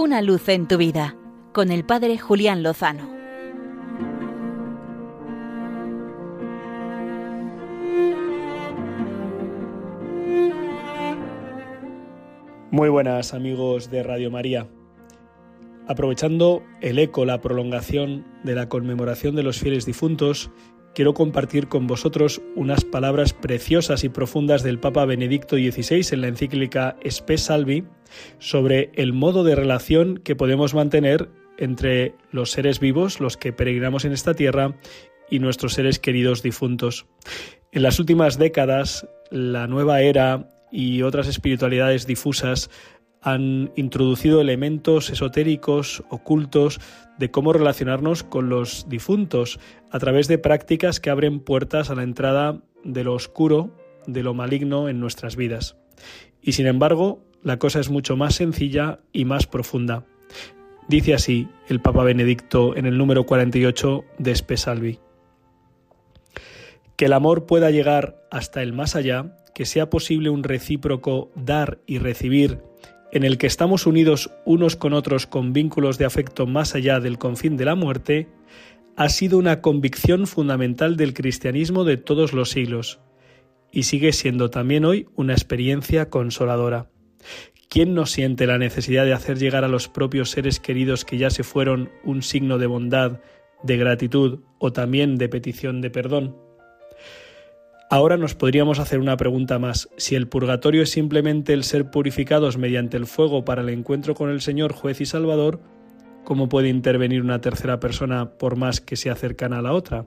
Una 0.00 0.22
luz 0.22 0.48
en 0.48 0.68
tu 0.68 0.76
vida 0.76 1.16
con 1.52 1.72
el 1.72 1.84
Padre 1.84 2.18
Julián 2.18 2.62
Lozano. 2.62 3.10
Muy 12.70 12.88
buenas 12.88 13.34
amigos 13.34 13.90
de 13.90 14.04
Radio 14.04 14.30
María. 14.30 14.68
Aprovechando 15.88 16.62
el 16.80 17.00
eco, 17.00 17.24
la 17.24 17.40
prolongación 17.40 18.24
de 18.44 18.54
la 18.54 18.68
conmemoración 18.68 19.34
de 19.34 19.42
los 19.42 19.58
fieles 19.58 19.84
difuntos, 19.84 20.52
quiero 20.94 21.14
compartir 21.14 21.68
con 21.68 21.86
vosotros 21.86 22.40
unas 22.56 22.84
palabras 22.84 23.32
preciosas 23.32 24.04
y 24.04 24.08
profundas 24.08 24.62
del 24.62 24.78
Papa 24.78 25.04
Benedicto 25.04 25.56
XVI 25.56 26.06
en 26.12 26.20
la 26.20 26.28
encíclica 26.28 26.96
Spe 27.04 27.38
Salvi 27.38 27.84
sobre 28.38 28.90
el 28.94 29.12
modo 29.12 29.44
de 29.44 29.54
relación 29.54 30.18
que 30.18 30.36
podemos 30.36 30.74
mantener 30.74 31.28
entre 31.58 32.14
los 32.30 32.50
seres 32.50 32.80
vivos, 32.80 33.20
los 33.20 33.36
que 33.36 33.52
peregrinamos 33.52 34.04
en 34.04 34.12
esta 34.12 34.34
tierra, 34.34 34.74
y 35.30 35.40
nuestros 35.40 35.74
seres 35.74 35.98
queridos 35.98 36.42
difuntos. 36.42 37.06
En 37.72 37.82
las 37.82 37.98
últimas 37.98 38.38
décadas, 38.38 39.06
la 39.30 39.66
nueva 39.66 40.00
era 40.00 40.48
y 40.70 41.02
otras 41.02 41.28
espiritualidades 41.28 42.06
difusas 42.06 42.70
han 43.22 43.72
introducido 43.76 44.40
elementos 44.40 45.10
esotéricos, 45.10 46.02
ocultos, 46.08 46.80
de 47.18 47.30
cómo 47.30 47.52
relacionarnos 47.52 48.22
con 48.22 48.48
los 48.48 48.88
difuntos 48.88 49.58
a 49.90 49.98
través 49.98 50.28
de 50.28 50.38
prácticas 50.38 51.00
que 51.00 51.10
abren 51.10 51.40
puertas 51.40 51.90
a 51.90 51.94
la 51.94 52.04
entrada 52.04 52.62
de 52.84 53.04
lo 53.04 53.14
oscuro, 53.14 53.74
de 54.06 54.22
lo 54.22 54.34
maligno 54.34 54.88
en 54.88 55.00
nuestras 55.00 55.36
vidas. 55.36 55.76
Y 56.40 56.52
sin 56.52 56.66
embargo, 56.66 57.22
la 57.42 57.58
cosa 57.58 57.80
es 57.80 57.90
mucho 57.90 58.16
más 58.16 58.36
sencilla 58.36 59.00
y 59.12 59.24
más 59.24 59.46
profunda. 59.46 60.04
Dice 60.88 61.12
así 61.14 61.48
el 61.68 61.80
Papa 61.80 62.02
Benedicto 62.04 62.76
en 62.76 62.86
el 62.86 62.96
número 62.96 63.26
48 63.26 64.04
de 64.18 64.30
Espesalvi. 64.30 64.98
Que 66.96 67.04
el 67.04 67.12
amor 67.12 67.46
pueda 67.46 67.70
llegar 67.70 68.24
hasta 68.30 68.62
el 68.62 68.72
más 68.72 68.96
allá, 68.96 69.36
que 69.54 69.66
sea 69.66 69.90
posible 69.90 70.30
un 70.30 70.42
recíproco 70.42 71.30
dar 71.36 71.78
y 71.86 71.98
recibir 71.98 72.62
en 73.12 73.24
el 73.24 73.38
que 73.38 73.46
estamos 73.46 73.86
unidos 73.86 74.30
unos 74.44 74.76
con 74.76 74.92
otros 74.92 75.26
con 75.26 75.52
vínculos 75.52 75.98
de 75.98 76.04
afecto 76.04 76.46
más 76.46 76.74
allá 76.74 77.00
del 77.00 77.18
confín 77.18 77.56
de 77.56 77.64
la 77.64 77.74
muerte, 77.74 78.28
ha 78.96 79.08
sido 79.08 79.38
una 79.38 79.60
convicción 79.60 80.26
fundamental 80.26 80.96
del 80.96 81.14
cristianismo 81.14 81.84
de 81.84 81.96
todos 81.96 82.32
los 82.32 82.50
siglos 82.50 83.00
y 83.70 83.84
sigue 83.84 84.12
siendo 84.12 84.50
también 84.50 84.84
hoy 84.84 85.06
una 85.14 85.34
experiencia 85.34 86.10
consoladora. 86.10 86.90
¿Quién 87.68 87.94
no 87.94 88.06
siente 88.06 88.46
la 88.46 88.58
necesidad 88.58 89.04
de 89.04 89.12
hacer 89.12 89.38
llegar 89.38 89.62
a 89.62 89.68
los 89.68 89.88
propios 89.88 90.30
seres 90.30 90.58
queridos 90.58 91.04
que 91.04 91.18
ya 91.18 91.30
se 91.30 91.44
fueron 91.44 91.90
un 92.02 92.22
signo 92.22 92.58
de 92.58 92.66
bondad, 92.66 93.20
de 93.62 93.76
gratitud 93.76 94.40
o 94.58 94.72
también 94.72 95.16
de 95.16 95.28
petición 95.28 95.80
de 95.80 95.90
perdón? 95.90 96.47
Ahora 97.90 98.18
nos 98.18 98.34
podríamos 98.34 98.80
hacer 98.80 99.00
una 99.00 99.16
pregunta 99.16 99.58
más. 99.58 99.88
Si 99.96 100.14
el 100.14 100.28
purgatorio 100.28 100.82
es 100.82 100.90
simplemente 100.90 101.54
el 101.54 101.64
ser 101.64 101.90
purificados 101.90 102.58
mediante 102.58 102.98
el 102.98 103.06
fuego 103.06 103.46
para 103.46 103.62
el 103.62 103.70
encuentro 103.70 104.14
con 104.14 104.28
el 104.28 104.42
Señor, 104.42 104.74
juez 104.74 105.00
y 105.00 105.06
Salvador, 105.06 105.60
¿cómo 106.22 106.50
puede 106.50 106.68
intervenir 106.68 107.22
una 107.22 107.40
tercera 107.40 107.80
persona 107.80 108.32
por 108.32 108.56
más 108.56 108.82
que 108.82 108.96
sea 108.96 109.14
cercana 109.14 109.60
a 109.60 109.62
la 109.62 109.72
otra? 109.72 110.04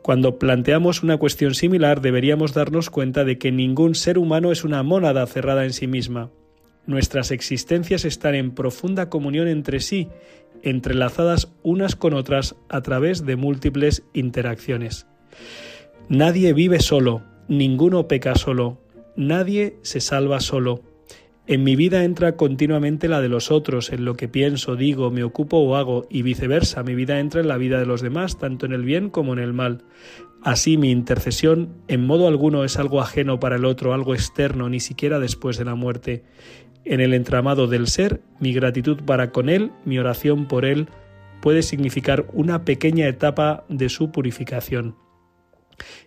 Cuando 0.00 0.38
planteamos 0.38 1.02
una 1.02 1.18
cuestión 1.18 1.54
similar 1.54 2.00
deberíamos 2.00 2.54
darnos 2.54 2.88
cuenta 2.88 3.24
de 3.24 3.36
que 3.36 3.52
ningún 3.52 3.94
ser 3.94 4.16
humano 4.16 4.50
es 4.50 4.64
una 4.64 4.82
mónada 4.82 5.26
cerrada 5.26 5.64
en 5.64 5.74
sí 5.74 5.86
misma. 5.86 6.30
Nuestras 6.86 7.32
existencias 7.32 8.06
están 8.06 8.34
en 8.34 8.50
profunda 8.50 9.10
comunión 9.10 9.46
entre 9.46 9.78
sí, 9.80 10.08
entrelazadas 10.62 11.52
unas 11.62 11.96
con 11.96 12.14
otras 12.14 12.56
a 12.70 12.80
través 12.80 13.26
de 13.26 13.36
múltiples 13.36 14.04
interacciones. 14.14 15.06
Nadie 16.08 16.52
vive 16.52 16.80
solo, 16.80 17.22
ninguno 17.48 18.06
peca 18.06 18.34
solo, 18.34 18.78
nadie 19.16 19.76
se 19.82 20.00
salva 20.00 20.40
solo. 20.40 20.82
En 21.46 21.64
mi 21.64 21.74
vida 21.74 22.04
entra 22.04 22.36
continuamente 22.36 23.08
la 23.08 23.20
de 23.20 23.28
los 23.28 23.50
otros, 23.50 23.90
en 23.92 24.04
lo 24.04 24.14
que 24.14 24.28
pienso, 24.28 24.76
digo, 24.76 25.10
me 25.10 25.24
ocupo 25.24 25.58
o 25.58 25.74
hago, 25.76 26.06
y 26.10 26.22
viceversa, 26.22 26.82
mi 26.82 26.94
vida 26.94 27.18
entra 27.18 27.40
en 27.40 27.48
la 27.48 27.56
vida 27.56 27.78
de 27.78 27.86
los 27.86 28.00
demás, 28.00 28.38
tanto 28.38 28.66
en 28.66 28.72
el 28.72 28.84
bien 28.84 29.10
como 29.10 29.32
en 29.32 29.38
el 29.38 29.52
mal. 29.52 29.84
Así 30.42 30.76
mi 30.76 30.90
intercesión 30.90 31.70
en 31.88 32.06
modo 32.06 32.28
alguno 32.28 32.64
es 32.64 32.78
algo 32.78 33.00
ajeno 33.00 33.40
para 33.40 33.56
el 33.56 33.64
otro, 33.64 33.94
algo 33.94 34.14
externo, 34.14 34.68
ni 34.68 34.80
siquiera 34.80 35.18
después 35.18 35.56
de 35.56 35.64
la 35.64 35.74
muerte. 35.74 36.24
En 36.84 37.00
el 37.00 37.14
entramado 37.14 37.68
del 37.68 37.86
ser, 37.86 38.20
mi 38.38 38.52
gratitud 38.52 38.98
para 39.04 39.30
con 39.30 39.48
él, 39.48 39.72
mi 39.84 39.98
oración 39.98 40.46
por 40.46 40.64
él, 40.64 40.88
puede 41.40 41.62
significar 41.62 42.26
una 42.32 42.64
pequeña 42.64 43.08
etapa 43.08 43.64
de 43.68 43.88
su 43.88 44.12
purificación. 44.12 44.96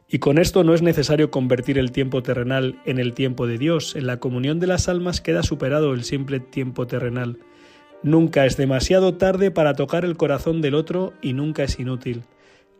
Y 0.07 0.19
con 0.19 0.37
esto 0.37 0.63
no 0.63 0.73
es 0.73 0.81
necesario 0.81 1.31
convertir 1.31 1.77
el 1.77 1.91
tiempo 1.91 2.21
terrenal 2.21 2.79
en 2.85 2.99
el 2.99 3.13
tiempo 3.13 3.47
de 3.47 3.57
Dios. 3.57 3.95
En 3.95 4.07
la 4.07 4.19
comunión 4.19 4.59
de 4.59 4.67
las 4.67 4.87
almas 4.87 5.21
queda 5.21 5.43
superado 5.43 5.93
el 5.93 6.03
simple 6.03 6.39
tiempo 6.39 6.87
terrenal. 6.87 7.39
Nunca 8.03 8.45
es 8.45 8.55
demasiado 8.55 9.15
tarde 9.15 9.51
para 9.51 9.73
tocar 9.73 10.05
el 10.05 10.15
corazón 10.15 10.61
del 10.61 10.75
otro 10.75 11.13
y 11.21 11.33
nunca 11.33 11.63
es 11.63 11.79
inútil. 11.79 12.23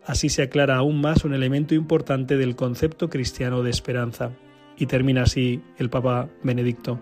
Así 0.06 0.30
se 0.30 0.44
aclara 0.44 0.76
aún 0.76 1.02
más 1.02 1.26
un 1.26 1.34
elemento 1.34 1.74
importante 1.74 2.38
del 2.38 2.56
concepto 2.56 3.10
cristiano 3.10 3.64
de 3.64 3.72
esperanza. 3.72 4.32
Y 4.78 4.86
termina 4.86 5.24
así 5.24 5.62
el 5.78 5.90
Papa 5.90 6.30
Benedicto. 6.44 7.00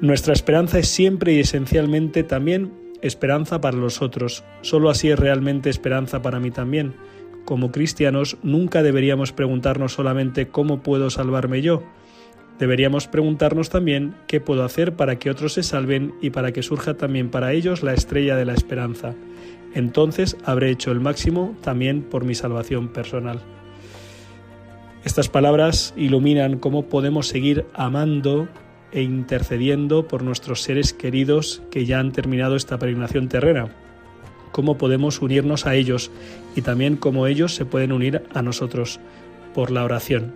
Nuestra 0.00 0.32
esperanza 0.32 0.78
es 0.78 0.88
siempre 0.88 1.34
y 1.34 1.40
esencialmente 1.40 2.24
también 2.24 2.72
esperanza 3.02 3.60
para 3.60 3.76
los 3.76 4.02
otros. 4.02 4.42
Solo 4.62 4.90
así 4.90 5.10
es 5.10 5.18
realmente 5.18 5.70
esperanza 5.70 6.22
para 6.22 6.40
mí 6.40 6.50
también 6.50 6.94
como 7.44 7.72
cristianos 7.72 8.36
nunca 8.42 8.82
deberíamos 8.82 9.32
preguntarnos 9.32 9.92
solamente 9.92 10.48
cómo 10.48 10.82
puedo 10.82 11.10
salvarme 11.10 11.62
yo. 11.62 11.82
Deberíamos 12.58 13.08
preguntarnos 13.08 13.68
también 13.68 14.14
qué 14.26 14.40
puedo 14.40 14.64
hacer 14.64 14.94
para 14.94 15.18
que 15.18 15.30
otros 15.30 15.54
se 15.54 15.62
salven 15.62 16.14
y 16.20 16.30
para 16.30 16.52
que 16.52 16.62
surja 16.62 16.94
también 16.94 17.30
para 17.30 17.52
ellos 17.52 17.82
la 17.82 17.94
estrella 17.94 18.36
de 18.36 18.44
la 18.44 18.54
esperanza. 18.54 19.14
Entonces 19.74 20.36
habré 20.44 20.70
hecho 20.70 20.92
el 20.92 21.00
máximo 21.00 21.56
también 21.62 22.02
por 22.02 22.24
mi 22.24 22.34
salvación 22.34 22.88
personal. 22.88 23.40
Estas 25.04 25.28
palabras 25.28 25.92
iluminan 25.96 26.58
cómo 26.58 26.88
podemos 26.88 27.26
seguir 27.26 27.66
amando 27.74 28.48
e 28.92 29.02
intercediendo 29.02 30.06
por 30.06 30.22
nuestros 30.22 30.62
seres 30.62 30.92
queridos 30.92 31.60
que 31.70 31.84
ya 31.84 31.98
han 31.98 32.12
terminado 32.12 32.54
esta 32.54 32.78
peregrinación 32.78 33.28
terrena 33.28 33.83
cómo 34.54 34.78
podemos 34.78 35.20
unirnos 35.20 35.66
a 35.66 35.74
ellos 35.74 36.12
y 36.54 36.62
también 36.62 36.94
cómo 36.94 37.26
ellos 37.26 37.56
se 37.56 37.64
pueden 37.64 37.90
unir 37.90 38.22
a 38.34 38.40
nosotros 38.40 39.00
por 39.52 39.72
la 39.72 39.82
oración, 39.82 40.32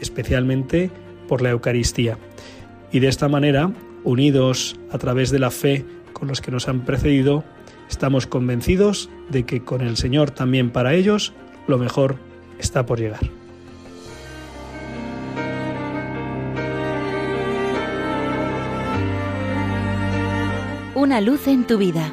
especialmente 0.00 0.90
por 1.28 1.40
la 1.40 1.50
Eucaristía. 1.50 2.18
Y 2.90 2.98
de 2.98 3.06
esta 3.06 3.28
manera, 3.28 3.70
unidos 4.02 4.76
a 4.90 4.98
través 4.98 5.30
de 5.30 5.38
la 5.38 5.52
fe 5.52 5.84
con 6.12 6.26
los 6.26 6.40
que 6.40 6.50
nos 6.50 6.66
han 6.66 6.80
precedido, 6.84 7.44
estamos 7.88 8.26
convencidos 8.26 9.08
de 9.28 9.44
que 9.44 9.62
con 9.62 9.82
el 9.82 9.96
Señor 9.96 10.32
también 10.32 10.70
para 10.70 10.94
ellos 10.94 11.32
lo 11.68 11.78
mejor 11.78 12.16
está 12.58 12.86
por 12.86 12.98
llegar. 12.98 13.20
Una 20.96 21.20
luz 21.20 21.46
en 21.46 21.68
tu 21.68 21.78
vida 21.78 22.12